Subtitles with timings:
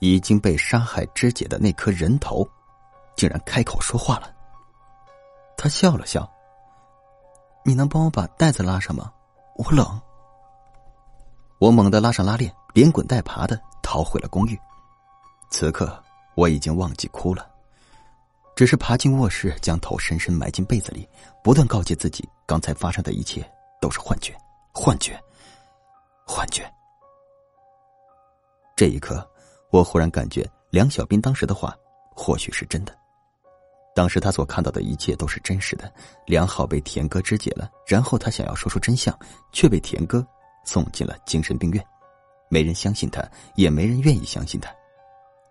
[0.00, 2.46] 已经被杀害肢解的那颗人头，
[3.14, 4.34] 竟然开口说话了。
[5.56, 6.28] 他笑了笑
[7.64, 9.12] ：“你能帮我把袋子拉上吗？
[9.56, 10.00] 我冷。”
[11.60, 14.58] 我猛地拉上拉链，连滚带爬的逃回了公寓。
[15.50, 16.02] 此刻
[16.34, 17.46] 我已经忘记哭了，
[18.56, 21.06] 只是爬进卧室，将头深深埋进被子里，
[21.44, 23.46] 不断告诫自己：刚才发生的一切
[23.82, 24.34] 都是幻觉，
[24.72, 25.22] 幻觉，
[26.26, 26.72] 幻觉。
[28.74, 29.28] 这一刻，
[29.70, 31.74] 我忽然感觉梁小斌当时的话
[32.14, 32.96] 或许是真的。
[33.94, 35.92] 当时他所看到的一切都是真实的。
[36.26, 39.16] 梁浩被田哥肢解了，然后他想要说出真相，
[39.52, 40.24] 却被田哥
[40.64, 41.84] 送进了精神病院。
[42.48, 43.22] 没人相信他，
[43.56, 44.70] 也没人愿意相信他。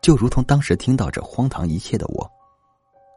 [0.01, 2.29] 就如同当时听到这荒唐一切的我，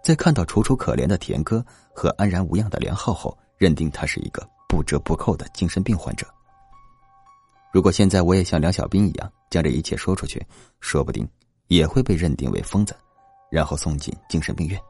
[0.02, 1.64] 在看到楚楚可怜的田哥
[1.94, 6.26] 和安然无恙的梁浩后，认定他是一个不折不扣的精神病患者。
[7.72, 10.42] 如果现在我也像梁小斌一样将这一切说出去，
[10.80, 11.28] 说不定
[11.66, 12.96] 也会被认定为疯子，
[13.50, 14.80] 然后送进精神病院。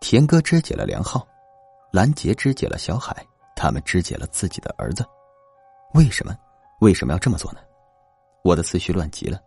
[0.00, 1.26] 田哥肢解了梁浩，
[1.92, 3.26] 兰杰肢解了小海，
[3.56, 5.04] 他们肢解了自己的儿子，
[5.94, 6.32] 为什么？
[6.80, 7.58] 为什么要这么做呢？
[8.44, 9.40] 我的思绪乱极了。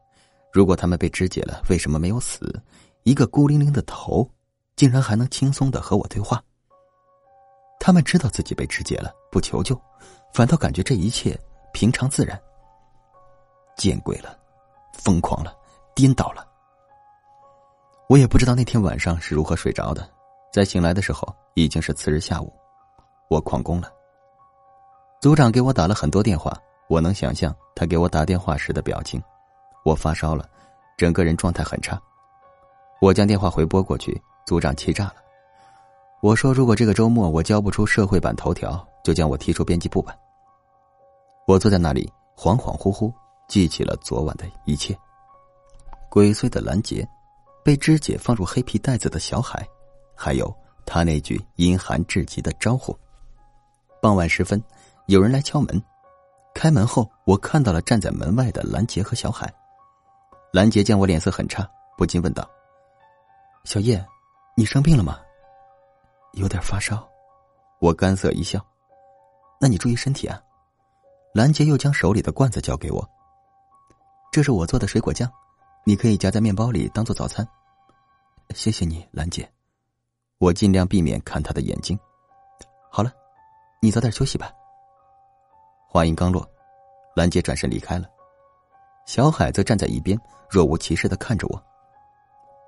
[0.51, 2.61] 如果他们被肢解了，为什么没有死？
[3.03, 4.29] 一个孤零零的头，
[4.75, 6.44] 竟然还能轻松的和我对话？
[7.79, 9.79] 他们知道自己被肢解了，不求救，
[10.33, 11.39] 反倒感觉这一切。
[11.73, 12.41] 平常自然，
[13.78, 14.36] 见鬼了，
[14.92, 15.56] 疯狂了，
[15.95, 16.45] 颠倒了。
[18.09, 20.09] 我也不知道那天晚上是如何睡着的，
[20.52, 22.52] 在醒来的时候已经是次日下午，
[23.30, 23.92] 我旷工了。
[25.22, 26.52] 组长给我打了很多电话，
[26.88, 29.22] 我能想象他给我打电话时的表情。
[29.84, 30.50] 我发烧了，
[30.97, 32.00] 整个人状态很差。
[33.00, 35.16] 我将电话回拨过去，组长气炸了。
[36.22, 40.16] 我说：“如果这个周末我交不出社会版头条，就将我踢出编辑部吧。”
[41.45, 43.14] 我坐在那里，恍恍惚惚
[43.48, 44.98] 记起了昨晚的一切：
[46.09, 47.08] 鬼祟的拦截，
[47.64, 49.67] 被肢解放入黑皮袋子的小海，
[50.16, 50.53] 还有
[50.86, 52.97] 他那句阴寒至极的招呼。
[54.02, 54.62] 傍晚时分，
[55.06, 55.81] 有人来敲门。
[56.53, 59.52] 开门后，我看到了站在门外的兰杰和小海。
[60.52, 62.50] 兰杰见我脸色很差，不禁问道
[63.63, 64.03] ：“小叶，
[64.56, 65.19] 你生病了吗
[66.34, 67.07] ？”“有点发烧。”
[67.80, 68.59] 我干涩一笑。
[69.62, 70.41] “那你注意身体啊。”
[71.34, 73.07] 兰杰又将手里的罐子交给我，
[74.38, 75.28] 这是我做的水果酱，
[75.84, 77.44] 你可以夹在面包里当做早餐。
[78.53, 79.52] 谢谢你，兰姐。
[80.38, 81.98] 我尽量避免看他的眼睛。
[82.92, 83.12] 好了，
[83.81, 84.53] 你早点休息吧。
[85.90, 86.48] 话音刚落，
[87.16, 88.08] 兰姐转身离开了，
[89.08, 90.16] 小海则站在一边，
[90.48, 91.59] 若无其事的看着我。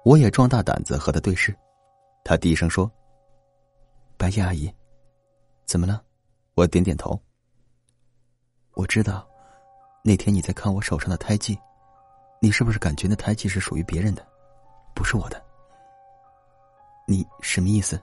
[0.04, 1.56] 我也壮大胆子和他对视，
[2.24, 2.92] 他低声说
[4.18, 4.74] ：“白夜阿姨，
[5.68, 6.02] 怎么了？”
[6.58, 7.22] 我点点头。
[8.74, 9.29] 我知道，
[10.02, 11.60] 那天你在看我手上的胎记，
[12.40, 14.26] 你是不是感觉那胎记是属于别人的，
[14.94, 15.42] 不是我的？
[17.06, 18.02] 你什么意思？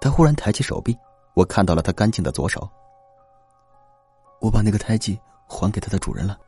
[0.00, 0.98] 他忽然抬起手臂，
[1.34, 2.68] 我看到了他干净的左手。
[4.40, 6.38] 我把那个胎记还给他的主人了。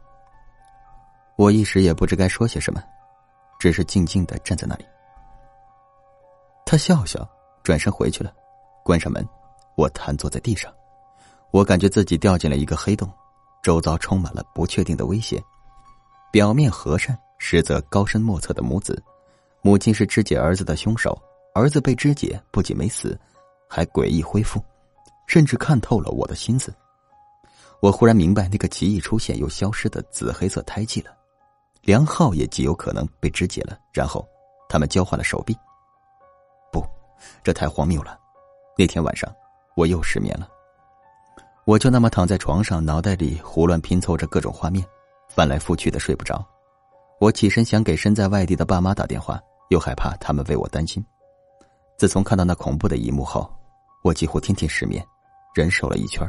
[1.36, 2.82] 我一时也不知该说些什么，
[3.58, 4.86] 只是静静的站在那里。
[6.64, 7.28] 他笑笑，
[7.62, 8.32] 转身回去了，
[8.82, 9.26] 关上门，
[9.74, 10.72] 我瘫坐在地上。
[11.50, 13.12] 我感觉自己掉进了一个黑洞，
[13.62, 15.42] 周遭充满了不确定的威胁。
[16.30, 19.02] 表面和善，实则高深莫测的母子。
[19.62, 21.16] 母亲是肢解儿子的凶手，
[21.54, 23.18] 儿子被肢解，不仅没死，
[23.68, 24.60] 还诡异恢复，
[25.26, 26.74] 甚至看透了我的心思。
[27.80, 31.10] 我忽然明白那个奇异出现又消失的紫黑色胎记了。
[31.82, 34.26] 梁浩也极有可能被肢解了，然后
[34.68, 35.56] 他们交换了手臂。
[36.72, 36.84] 不，
[37.42, 38.18] 这太荒谬了。
[38.78, 39.32] 那天晚上，
[39.76, 40.48] 我又失眠了。
[41.64, 44.84] 我就那么躺在床上，脑袋里胡乱拼凑着各种画面，
[45.28, 46.44] 翻来覆去的睡不着。
[47.20, 51.04] 我起身想给身在外地的爸妈打电话，又害怕他们为我担心。
[51.96, 53.48] 自从看到那恐怖的一幕后，
[54.02, 55.06] 我几乎天天失眠，
[55.54, 56.28] 人瘦了一圈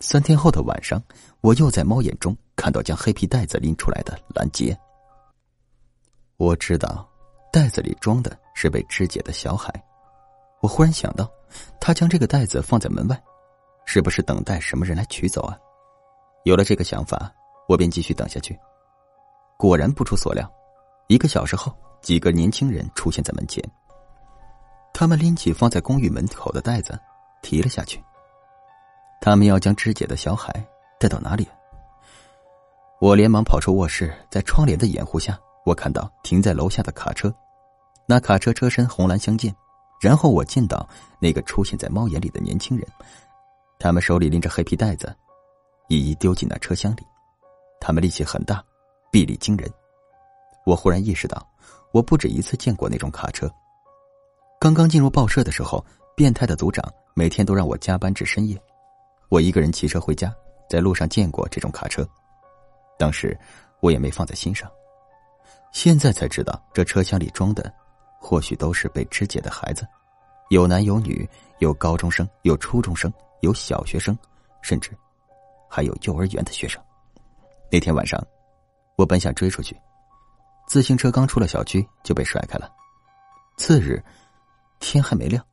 [0.00, 1.02] 三天后的晚上，
[1.40, 4.78] 我又在猫眼中看到将黑皮袋子拎出来的兰杰。
[6.36, 7.08] 我知道，
[7.50, 9.72] 袋子里装的是被肢解的小海。
[10.60, 11.26] 我忽然想到，
[11.80, 13.18] 他将这个袋子放在门外。
[13.92, 15.54] 是不是等待什么人来取走啊？
[16.44, 17.30] 有了这个想法，
[17.68, 18.58] 我便继续等下去。
[19.58, 20.50] 果然不出所料，
[21.08, 23.62] 一个小时后，几个年轻人出现在门前。
[24.94, 26.98] 他们拎起放在公寓门口的袋子，
[27.42, 28.02] 提了下去。
[29.20, 30.50] 他们要将肢解的小海
[30.98, 31.46] 带到哪里？
[32.98, 37.30] 我连忙跑出卧室，在窗帘的掩护下，我看到停在楼下的卡车。
[38.06, 39.54] 那卡车车身红蓝相间，
[40.00, 42.88] 然后我见到那个出现在猫眼里的年轻人。
[43.82, 45.12] 他们手里拎着黑皮袋子，
[45.88, 47.04] 一一丢进那车厢里。
[47.80, 48.64] 他们力气很大，
[49.10, 49.68] 臂力惊人。
[50.64, 51.44] 我忽然意识到，
[51.90, 53.50] 我不止一次见过那种卡车。
[54.60, 55.84] 刚刚进入报社的时候，
[56.14, 58.56] 变态的组长每天都让我加班至深夜，
[59.28, 60.32] 我一个人骑车回家，
[60.70, 62.08] 在路上见过这种卡车，
[62.96, 63.36] 当时
[63.80, 64.70] 我也没放在心上。
[65.72, 67.74] 现在才知道，这车厢里装的，
[68.20, 69.84] 或许都是被肢解的孩子，
[70.50, 71.28] 有男有女，
[71.58, 74.16] 有高中生，有初中生，有小学生，
[74.62, 74.90] 甚至
[75.68, 76.82] 还有幼儿园的学生。
[77.70, 78.20] 那天晚上，
[78.96, 79.76] 我本想追出去，
[80.66, 82.70] 自行车刚出了小区就被甩开了。
[83.56, 84.02] 次日，
[84.78, 85.44] 天还没亮，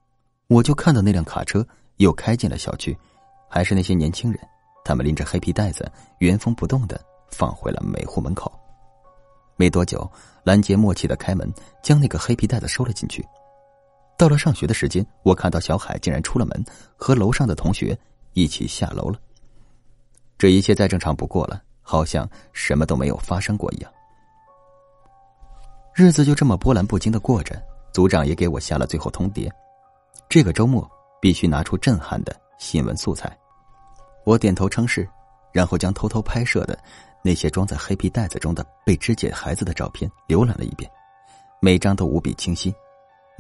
[0.48, 1.66] 我就看到那辆卡车
[1.98, 2.98] 又开进了小区，
[3.50, 4.40] 还是那些年轻人，
[4.86, 7.00] 他们拎着黑皮袋子，原封不动的
[7.32, 8.52] 放回了每户门口。
[9.56, 10.10] 没多久，
[10.44, 11.52] 拦截默契的开门，
[11.82, 13.26] 将那个黑皮袋子收了进去。
[14.20, 16.66] 到了上学的时间，我看到小海竟然出了门，
[16.98, 17.98] 和楼上的同学
[18.34, 19.18] 一起下楼了。
[20.38, 23.90] 这一切再正常不过了，好像什么都没有发生过一样。
[25.96, 27.64] 日子就这么波澜不惊的过着，
[27.94, 29.50] 组长也给我下了最后通牒：
[30.28, 30.86] 这个周末
[31.22, 33.34] 必须拿出震撼的新闻素材。
[34.26, 35.08] 我点头称是，
[35.54, 36.78] 然后将偷偷拍摄的。
[37.22, 40.92] 那些装在黑皮袋子中的被肢解孩子的照片浏览了一遍，
[41.62, 42.74] 每张都无比清晰，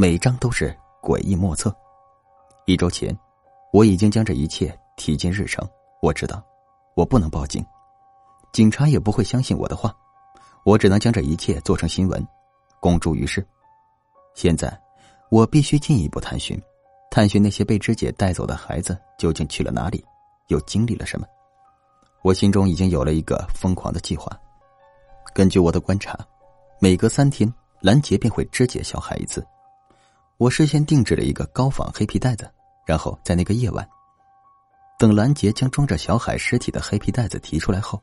[0.01, 1.75] 每张都是诡异莫测。
[2.65, 3.13] 一周前，
[3.73, 5.67] 我已经将这一切提进日程。
[6.01, 6.41] 我知道，
[6.95, 7.61] 我不能报警，
[8.53, 9.93] 警察也不会相信我的话。
[10.63, 12.25] 我只能将这一切做成新闻，
[12.79, 13.45] 公诸于世。
[14.35, 14.73] 现在，
[15.29, 16.57] 我必须进一步探寻，
[17.11, 20.01] 探寻那些被肢解带走的孩子究竟去了哪里，
[20.47, 21.27] 又经历了什么。
[22.21, 24.31] 我心中已经有了一个疯狂的计划。
[25.33, 26.17] 根据我的观察，
[26.79, 29.45] 每隔三天，兰杰便会肢解小孩一次。
[30.39, 32.49] 我事先定制了一个高仿黑皮袋子，
[32.85, 33.85] 然后在那个夜晚，
[34.97, 38.01] 等兰杰将装着小海尸体的黑皮袋子提出来后，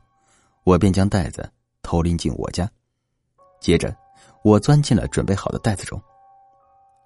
[0.63, 1.51] 我便将袋子
[1.81, 2.69] 偷拎进我家。
[3.59, 3.91] 接着，
[4.43, 5.99] 我钻进了准备好的袋子中。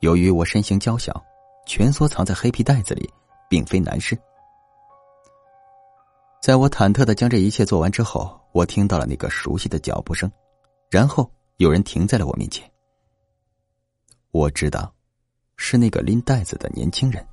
[0.01, 1.13] 由于我身形娇小，
[1.65, 3.09] 蜷缩藏在黑皮袋子里
[3.47, 4.19] 并非难事。
[6.41, 10.29] 在我忐忑的将这一切做完之后，我听到了那个熟悉的脚步声，
[10.89, 12.69] 然后有人停在了我面前。
[14.31, 14.93] 我知道，
[15.63, 17.23] 是那个拎袋子的年轻人。